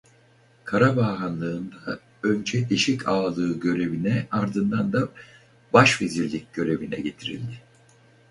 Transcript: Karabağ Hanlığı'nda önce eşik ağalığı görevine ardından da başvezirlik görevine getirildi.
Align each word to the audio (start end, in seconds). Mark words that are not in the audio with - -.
Karabağ 0.63 1.19
Hanlığı'nda 1.21 1.99
önce 2.23 2.67
eşik 2.71 3.07
ağalığı 3.07 3.59
görevine 3.59 4.27
ardından 4.31 4.93
da 4.93 5.09
başvezirlik 5.73 6.53
görevine 6.53 6.95
getirildi. 7.01 7.61